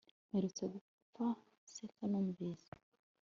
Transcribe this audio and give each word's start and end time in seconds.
Mperutse 0.27 0.63
gupfa 0.73 1.25
nseka 1.63 2.03
numvise 2.09 2.71